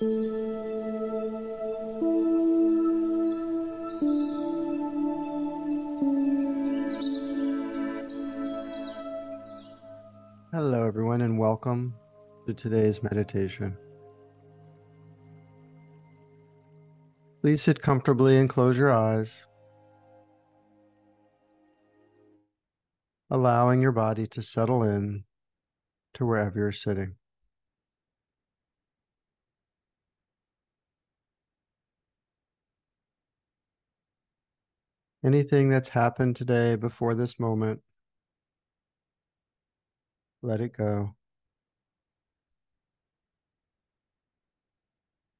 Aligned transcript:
Hello, 0.00 0.14
everyone, 10.86 11.20
and 11.20 11.38
welcome 11.38 11.94
to 12.46 12.54
today's 12.54 13.02
meditation. 13.02 13.76
Please 17.42 17.60
sit 17.60 17.82
comfortably 17.82 18.38
and 18.38 18.48
close 18.48 18.78
your 18.78 18.90
eyes, 18.90 19.46
allowing 23.30 23.82
your 23.82 23.92
body 23.92 24.26
to 24.28 24.40
settle 24.40 24.82
in 24.82 25.24
to 26.14 26.24
wherever 26.24 26.58
you're 26.58 26.72
sitting. 26.72 27.16
Anything 35.24 35.68
that's 35.68 35.90
happened 35.90 36.36
today 36.36 36.76
before 36.76 37.14
this 37.14 37.38
moment, 37.38 37.80
let 40.42 40.60
it 40.60 40.72
go. 40.76 41.14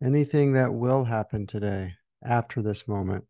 Anything 0.03 0.53
that 0.53 0.75
will 0.75 1.05
happen 1.05 1.47
today 1.47 1.95
after 2.23 2.61
this 2.61 2.87
moment, 2.87 3.25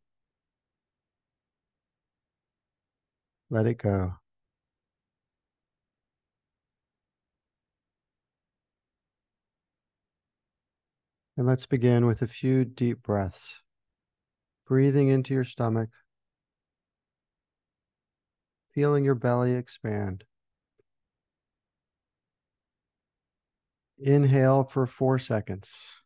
let 3.49 3.67
it 3.67 3.79
go. 3.79 4.15
And 11.37 11.47
let's 11.47 11.67
begin 11.67 12.07
with 12.07 12.23
a 12.23 12.29
few 12.29 12.65
deep 12.65 13.03
breaths. 13.03 13.55
Breathing 14.67 15.09
into 15.09 15.33
your 15.33 15.45
stomach, 15.45 15.89
feeling 18.75 19.05
your 19.05 19.15
belly 19.15 19.55
expand. 19.55 20.25
Inhale 23.99 24.65
for 24.65 24.87
four 24.87 25.19
seconds. 25.19 26.03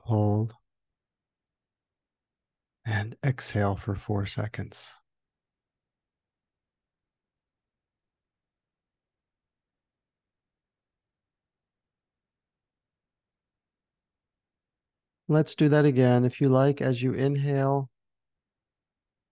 Hold. 0.00 0.54
And 2.84 3.16
exhale 3.24 3.76
for 3.76 3.94
four 3.94 4.26
seconds. 4.26 4.90
Let's 15.30 15.54
do 15.54 15.68
that 15.68 15.84
again. 15.84 16.24
If 16.24 16.40
you 16.40 16.48
like, 16.48 16.82
as 16.82 17.02
you 17.02 17.12
inhale, 17.12 17.88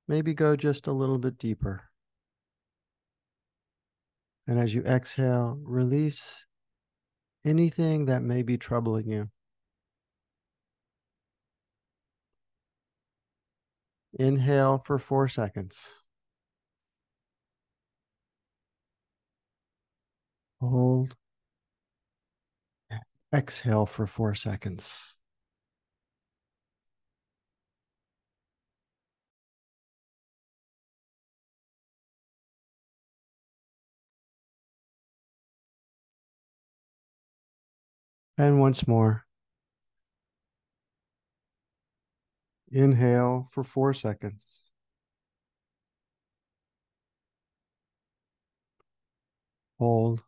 maybe 0.07 0.33
go 0.33 0.55
just 0.55 0.87
a 0.87 0.93
little 0.93 1.19
bit 1.19 1.39
deeper. 1.39 1.91
And 4.47 4.61
as 4.61 4.73
you 4.73 4.83
exhale, 4.83 5.59
release 5.61 6.47
anything 7.45 8.07
that 8.07 8.23
may 8.23 8.45
be 8.45 8.57
troubling 8.57 9.09
you. 9.09 9.29
Inhale 14.21 14.81
for 14.85 15.01
four 15.01 15.29
seconds. 15.29 15.83
Hold. 20.61 21.17
Exhale 23.35 23.87
for 23.87 24.07
four 24.07 24.37
seconds. 24.37 25.18
And 38.39 38.61
once 38.61 38.87
more. 38.89 39.27
Inhale 42.71 43.49
for 43.53 43.65
four 43.65 43.93
seconds. 43.95 44.63
Hold. 49.81 50.23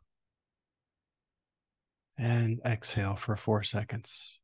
And 2.18 2.60
exhale 2.66 3.14
for 3.16 3.36
four 3.36 3.62
seconds. 3.62 4.39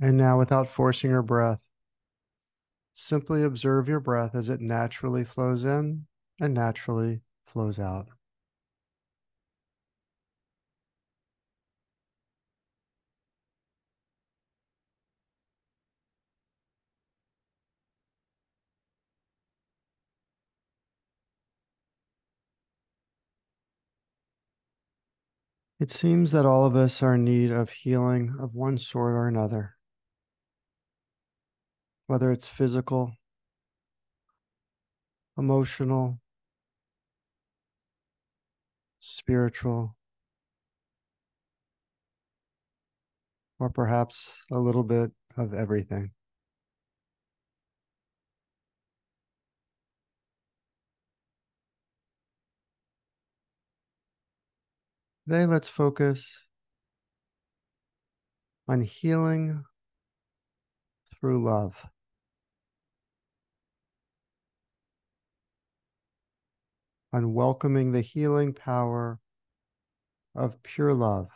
And 0.00 0.16
now, 0.16 0.38
without 0.38 0.68
forcing 0.70 1.10
your 1.10 1.20
breath, 1.22 1.66
simply 2.94 3.44
observe 3.44 3.86
your 3.88 4.00
breath 4.00 4.34
as 4.34 4.48
it 4.48 4.60
naturally 4.60 5.22
flows 5.22 5.64
in 5.64 6.06
and 6.40 6.52
naturally 6.52 7.20
flows 7.46 7.78
out. 7.78 8.08
It 25.80 25.90
seems 25.90 26.32
that 26.32 26.44
all 26.44 26.66
of 26.66 26.76
us 26.76 27.02
are 27.02 27.14
in 27.14 27.24
need 27.24 27.50
of 27.50 27.70
healing 27.70 28.36
of 28.38 28.54
one 28.54 28.76
sort 28.76 29.14
or 29.14 29.26
another, 29.26 29.75
whether 32.06 32.30
it's 32.32 32.48
physical, 32.48 33.12
emotional, 35.38 36.20
spiritual, 39.00 39.96
or 43.58 43.70
perhaps 43.70 44.44
a 44.50 44.58
little 44.58 44.82
bit 44.82 45.10
of 45.36 45.54
everything. 45.54 46.10
Today, 55.28 55.46
let's 55.46 55.68
focus 55.68 56.46
on 58.68 58.80
healing 58.82 59.64
through 61.20 61.44
love. 61.44 61.74
On 67.12 67.32
welcoming 67.32 67.92
the 67.92 68.02
healing 68.02 68.52
power 68.52 69.20
of 70.34 70.62
pure 70.62 70.92
love. 70.92 71.30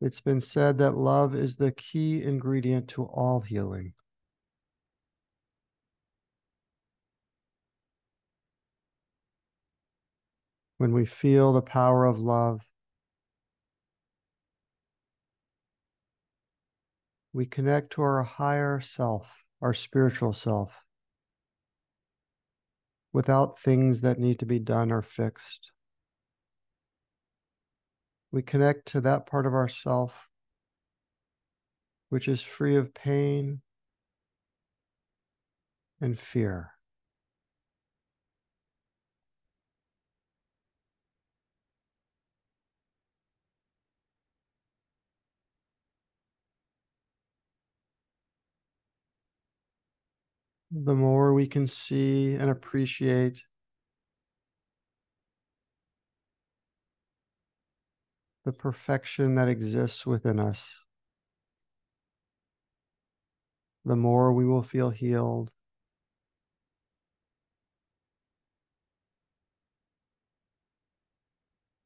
It's 0.00 0.20
been 0.20 0.40
said 0.40 0.78
that 0.78 0.92
love 0.92 1.34
is 1.34 1.56
the 1.56 1.72
key 1.72 2.22
ingredient 2.22 2.86
to 2.90 3.04
all 3.04 3.40
healing. 3.40 3.94
When 10.76 10.92
we 10.92 11.04
feel 11.04 11.52
the 11.52 11.62
power 11.62 12.04
of 12.04 12.20
love, 12.20 12.67
we 17.38 17.46
connect 17.46 17.92
to 17.92 18.02
our 18.02 18.24
higher 18.24 18.80
self, 18.80 19.44
our 19.62 19.72
spiritual 19.72 20.32
self, 20.32 20.82
without 23.12 23.60
things 23.60 24.00
that 24.00 24.18
need 24.18 24.40
to 24.40 24.44
be 24.44 24.58
done 24.58 24.90
or 24.90 25.02
fixed 25.02 25.70
we 28.32 28.42
connect 28.42 28.86
to 28.86 29.00
that 29.00 29.24
part 29.24 29.46
of 29.46 29.54
ourself 29.54 30.28
which 32.08 32.26
is 32.26 32.40
free 32.40 32.74
of 32.74 32.92
pain 32.92 33.60
and 36.00 36.18
fear. 36.18 36.72
The 50.70 50.94
more 50.94 51.32
we 51.32 51.46
can 51.46 51.66
see 51.66 52.34
and 52.34 52.50
appreciate 52.50 53.42
the 58.44 58.52
perfection 58.52 59.34
that 59.34 59.48
exists 59.48 60.06
within 60.06 60.38
us, 60.38 60.64
the 63.84 63.96
more 63.96 64.32
we 64.32 64.44
will 64.44 64.62
feel 64.62 64.90
healed. 64.90 65.52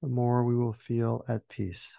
The 0.03 0.09
more 0.09 0.43
we 0.43 0.57
will 0.57 0.73
feel 0.73 1.25
at 1.29 1.49
peace. 1.49 1.93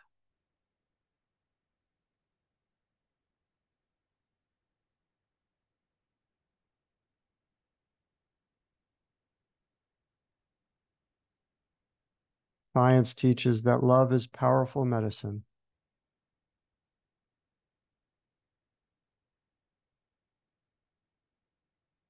Science 12.73 13.13
teaches 13.13 13.61
that 13.61 13.83
love 13.83 14.11
is 14.11 14.25
powerful 14.25 14.83
medicine. 14.83 15.43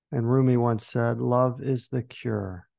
And 0.09 0.29
Rumi 0.29 0.55
once 0.55 0.85
said, 0.85 1.19
Love 1.19 1.61
is 1.61 1.89
the 1.89 2.01
cure. 2.01 2.69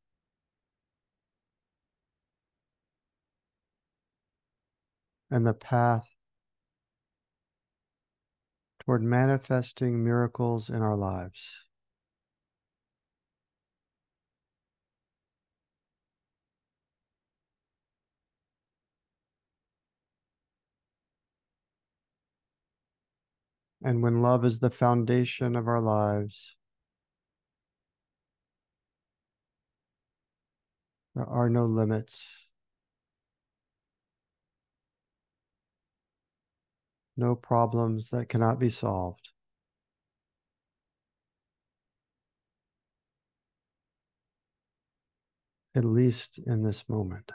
And 5.31 5.47
the 5.47 5.53
path 5.53 6.09
toward 8.81 9.03
manifesting 9.03 10.03
miracles 10.03 10.71
in 10.71 10.81
our 10.81 10.97
lives. 10.97 11.67
And 23.85 24.03
when 24.03 24.23
love 24.23 24.47
is 24.47 24.61
the 24.61 24.71
foundation 24.71 25.55
of 25.55 25.69
our 25.69 25.81
lives, 25.81 26.57
there 31.15 31.27
are 31.27 31.51
no 31.51 31.67
limits, 31.67 32.25
no 37.15 37.35
problems 37.35 38.09
that 38.09 38.31
cannot 38.31 38.59
be 38.59 38.71
solved. 38.71 39.33
At 45.75 45.85
least 45.85 46.39
in 46.39 46.63
this 46.63 46.89
moment. 46.89 47.33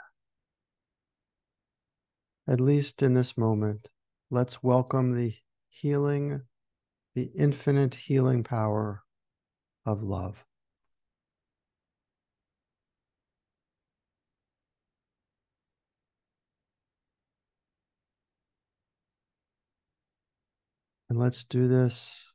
At 2.47 2.59
least 2.59 3.03
in 3.03 3.13
this 3.13 3.37
moment, 3.37 3.89
let's 4.31 4.63
welcome 4.63 5.15
the 5.15 5.35
healing, 5.79 6.41
the 7.15 7.31
infinite 7.35 7.95
healing 7.95 8.43
power 8.43 9.03
of 9.85 10.03
love. 10.03 10.43
And 21.09 21.17
let's 21.17 21.43
do 21.43 21.67
this 21.67 22.31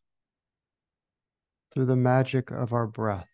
through 1.72 1.86
the 1.86 1.96
magic 1.96 2.50
of 2.50 2.72
our 2.72 2.86
breath. 2.86 3.28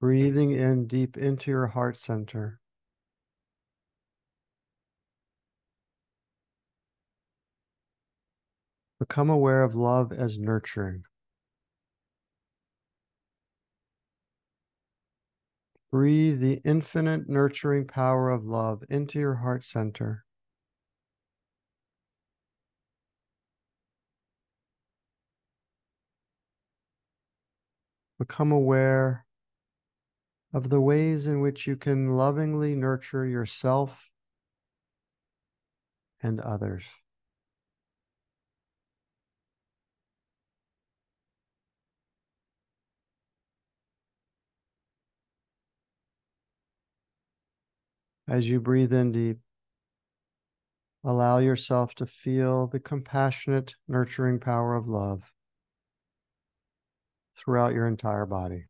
Breathing 0.00 0.50
in 0.52 0.86
deep 0.86 1.16
into 1.16 1.50
your 1.50 1.66
heart 1.68 1.98
center. 1.98 2.60
Become 8.98 9.30
aware 9.30 9.62
of 9.62 9.76
love 9.76 10.12
as 10.12 10.38
nurturing. 10.38 11.04
Breathe 15.90 16.40
the 16.40 16.60
infinite 16.64 17.28
nurturing 17.28 17.86
power 17.86 18.30
of 18.30 18.44
love 18.44 18.82
into 18.90 19.18
your 19.18 19.36
heart 19.36 19.64
center. 19.64 20.24
Become 28.18 28.50
aware 28.50 29.24
of 30.52 30.70
the 30.70 30.80
ways 30.80 31.24
in 31.26 31.40
which 31.40 31.66
you 31.66 31.76
can 31.76 32.16
lovingly 32.16 32.74
nurture 32.74 33.24
yourself 33.24 34.10
and 36.20 36.40
others. 36.40 36.84
As 48.28 48.46
you 48.46 48.60
breathe 48.60 48.92
in 48.92 49.10
deep, 49.10 49.38
allow 51.02 51.38
yourself 51.38 51.94
to 51.94 52.04
feel 52.04 52.66
the 52.66 52.78
compassionate, 52.78 53.74
nurturing 53.88 54.38
power 54.38 54.74
of 54.74 54.86
love 54.86 55.32
throughout 57.38 57.72
your 57.72 57.86
entire 57.86 58.26
body. 58.26 58.66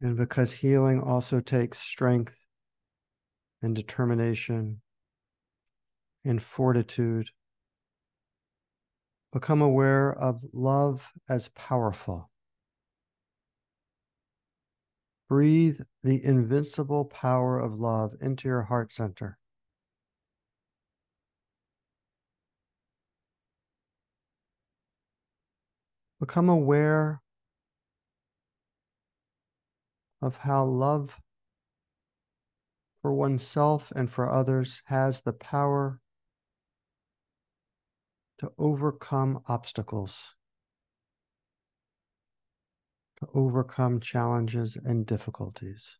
And 0.00 0.16
because 0.16 0.52
healing 0.52 1.00
also 1.00 1.40
takes 1.40 1.78
strength 1.78 2.34
and 3.60 3.74
determination 3.74 4.80
and 6.24 6.42
fortitude, 6.42 7.30
become 9.32 9.60
aware 9.60 10.12
of 10.12 10.40
love 10.52 11.02
as 11.28 11.48
powerful. 11.48 12.30
Breathe 15.28 15.80
the 16.02 16.24
invincible 16.24 17.04
power 17.04 17.58
of 17.58 17.78
love 17.78 18.14
into 18.20 18.48
your 18.48 18.62
heart 18.62 18.92
center. 18.92 19.36
Become 26.20 26.48
aware 26.48 27.20
of 30.20 30.38
how 30.38 30.64
love 30.64 31.20
for 33.00 33.12
oneself 33.12 33.92
and 33.94 34.10
for 34.10 34.30
others 34.30 34.82
has 34.86 35.20
the 35.20 35.32
power 35.32 36.00
to 38.38 38.52
overcome 38.58 39.42
obstacles, 39.46 40.34
to 43.18 43.28
overcome 43.34 44.00
challenges 44.00 44.76
and 44.84 45.06
difficulties. 45.06 45.96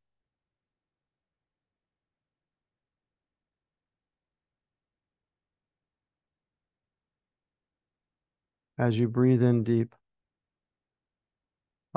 As 8.78 8.96
you 8.96 9.08
breathe 9.08 9.42
in 9.42 9.64
deep, 9.64 9.94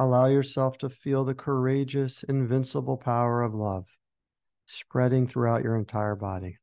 Allow 0.01 0.25
yourself 0.25 0.79
to 0.79 0.89
feel 0.89 1.23
the 1.23 1.35
courageous, 1.35 2.23
invincible 2.23 2.97
power 2.97 3.43
of 3.43 3.53
love 3.53 3.85
spreading 4.65 5.27
throughout 5.27 5.61
your 5.61 5.75
entire 5.75 6.15
body. 6.15 6.57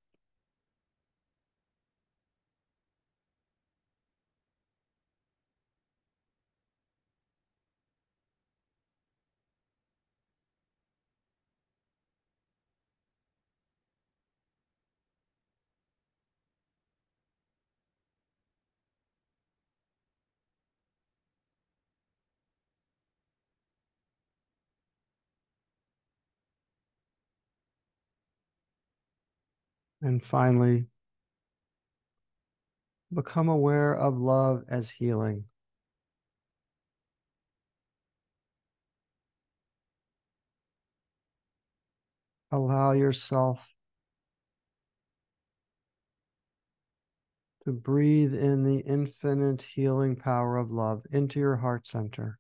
And 30.01 30.23
finally, 30.25 30.87
become 33.13 33.49
aware 33.49 33.95
of 33.95 34.17
love 34.19 34.65
as 34.69 34.91
healing. 34.91 35.45
Allow 42.51 42.93
yourself 42.93 43.75
to 47.65 47.73
breathe 47.73 48.35
in 48.35 48.65
the 48.65 48.79
infinite 48.79 49.63
healing 49.63 50.17
power 50.17 50.57
of 50.57 50.71
love 50.71 51.03
into 51.11 51.39
your 51.39 51.57
heart 51.57 51.87
center. 51.87 52.39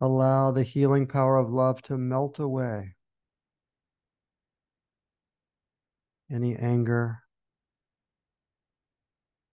Allow 0.00 0.50
the 0.50 0.64
healing 0.64 1.06
power 1.06 1.36
of 1.36 1.50
love 1.50 1.80
to 1.82 1.96
melt 1.96 2.38
away 2.38 2.96
any 6.30 6.56
anger, 6.56 7.20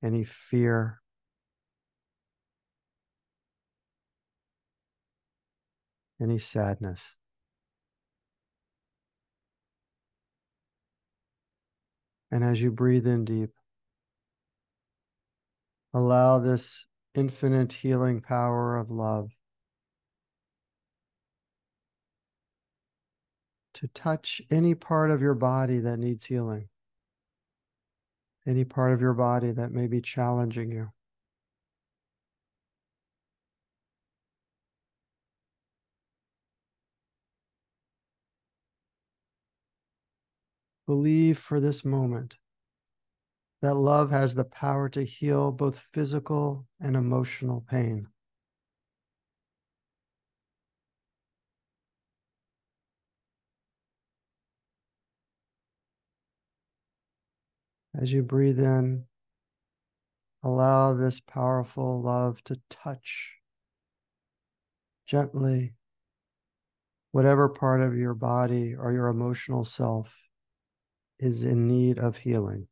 any 0.04 0.24
fear, 0.24 1.02
any 6.20 6.40
sadness. 6.40 7.00
And 12.32 12.44
as 12.44 12.62
you 12.62 12.72
breathe 12.72 13.06
in 13.06 13.26
deep, 13.26 13.52
allow 15.94 16.40
this 16.40 16.86
infinite 17.14 17.74
healing 17.74 18.22
power 18.22 18.78
of 18.78 18.90
love 18.90 19.32
to 23.82 23.88
touch 23.88 24.42
any 24.52 24.76
part 24.76 25.10
of 25.10 25.22
your 25.22 25.34
body 25.34 25.80
that 25.80 25.98
needs 25.98 26.26
healing, 26.26 26.70
any 28.46 28.64
part 28.64 28.94
of 28.94 29.02
your 29.02 29.14
body 29.14 29.52
that 29.52 29.72
may 29.72 29.88
be 29.88 30.00
challenging 30.00 30.72
you. 30.72 30.92
Believe 40.86 41.40
for 41.40 41.60
this 41.60 41.84
moment 41.84 42.36
that 43.64 43.76
love 43.76 44.12
has 44.12 44.36
the 44.36 44.44
power 44.44 44.90
to 44.90 45.04
heal 45.04 45.52
both 45.52 45.88
physical 45.92 46.68
and 46.80 46.96
emotional 46.96 47.66
pain. 47.68 48.08
As 58.02 58.12
you 58.12 58.24
breathe 58.24 58.60
in, 58.60 59.06
allow 60.42 60.96
this 60.96 61.20
powerful 61.20 62.02
love 62.02 62.44
to 62.46 62.60
touch 62.68 63.36
gently 65.06 65.76
whatever 67.12 67.48
part 67.48 67.80
of 67.82 67.96
your 67.96 68.16
body 68.16 68.74
or 68.74 68.92
your 68.92 69.08
emotional 69.08 69.66
self 69.66 70.12
is 71.20 71.44
in 71.44 71.68
need 71.68 72.00
of 72.00 72.18
healing. 72.18 72.68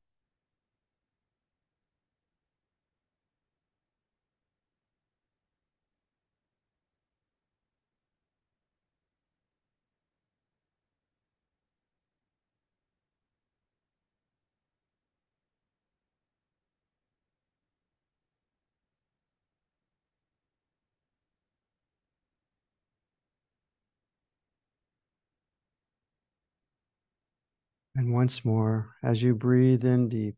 And 27.96 28.12
once 28.14 28.44
more, 28.44 28.96
as 29.04 29.22
you 29.22 29.36
breathe 29.36 29.86
in 29.86 30.10
deep, 30.10 30.38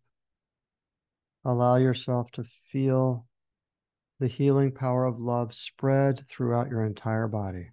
allow 1.45 1.75
yourself 1.75 2.31
to 2.31 2.43
feel 2.43 3.27
the 4.19 4.27
healing 4.27 4.71
power 4.71 5.05
of 5.05 5.19
love 5.19 5.53
spread 5.53 6.25
throughout 6.29 6.69
your 6.69 6.85
entire 6.85 7.27
body. 7.27 7.71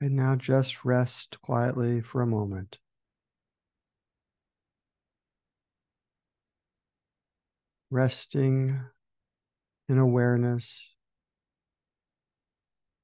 And 0.00 0.16
now 0.16 0.34
just 0.34 0.84
rest 0.84 1.40
quietly 1.40 2.00
for 2.00 2.20
a 2.20 2.26
moment. 2.26 2.78
Resting 7.90 8.80
in 9.88 9.98
awareness, 9.98 10.94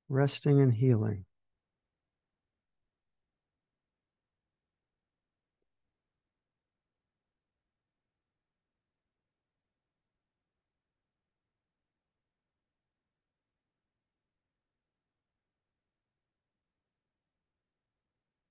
resting 0.08 0.60
in 0.60 0.70
healing. 0.70 1.26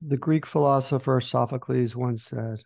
The 0.03 0.17
Greek 0.17 0.45
philosopher 0.45 1.19
Sophocles 1.19 1.95
once 1.95 2.25
said, 2.25 2.61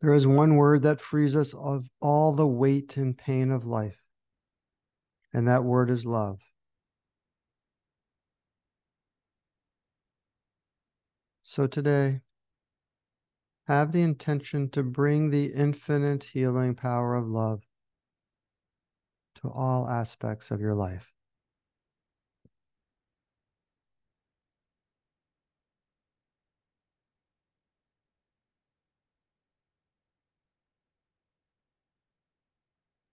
There 0.00 0.14
is 0.14 0.26
one 0.26 0.56
word 0.56 0.82
that 0.82 1.00
frees 1.00 1.36
us 1.36 1.52
of 1.52 1.86
all 2.00 2.32
the 2.32 2.46
weight 2.46 2.96
and 2.96 3.16
pain 3.16 3.50
of 3.50 3.66
life, 3.66 4.00
and 5.32 5.46
that 5.46 5.64
word 5.64 5.90
is 5.90 6.06
love. 6.06 6.38
So 11.42 11.66
today, 11.66 12.20
have 13.66 13.92
the 13.92 14.02
intention 14.02 14.70
to 14.70 14.82
bring 14.82 15.30
the 15.30 15.46
infinite 15.46 16.24
healing 16.24 16.74
power 16.74 17.14
of 17.14 17.28
love 17.28 17.62
to 19.42 19.48
all 19.50 19.88
aspects 19.88 20.50
of 20.50 20.60
your 20.60 20.74
life. 20.74 21.12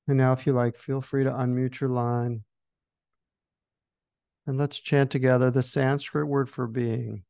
And 0.07 0.17
now, 0.17 0.31
if 0.33 0.45
you 0.47 0.53
like, 0.53 0.77
feel 0.77 1.01
free 1.01 1.25
to 1.25 1.31
unmute 1.31 1.81
your 1.81 1.89
line. 1.89 2.43
And 4.45 4.57
let's 4.57 4.79
chant 4.79 5.11
together 5.11 5.51
the 5.51 5.63
Sanskrit 5.63 6.27
word 6.27 6.49
for 6.49 6.67
being, 6.67 7.23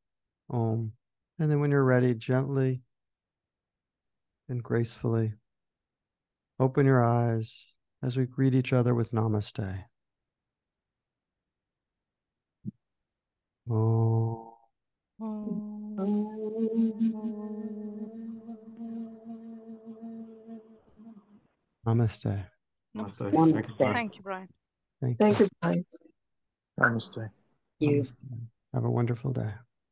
Om. 0.50 0.92
And 1.40 1.50
then, 1.50 1.60
when 1.60 1.72
you're 1.72 1.84
ready, 1.84 2.14
gently 2.14 2.82
and 4.50 4.64
gracefully 4.64 5.34
open 6.60 6.86
your 6.86 7.04
eyes 7.04 7.74
as 8.04 8.16
we 8.16 8.26
greet 8.26 8.54
each 8.54 8.74
other 8.74 8.94
with 8.94 9.12
Namaste. 9.12 9.86
Om. 13.70 14.54
Namaste. 21.86 22.57
Namaste. 22.98 23.32
Namaste. 23.32 23.34
Thank 23.34 23.68
you, 23.68 23.74
Brian. 23.78 23.96
Thank 23.96 24.16
you, 24.16 24.22
Brian. 24.22 24.50
Thank, 25.02 25.18
Thank 25.18 25.40
you, 25.40 25.48
Brian. 25.62 25.86
Namaste. 26.80 27.30
You. 27.80 28.04
Namaste. 28.04 28.14
Have 28.74 28.86
a 28.86 28.90
wonderful 28.90 29.32
day. 29.32 29.52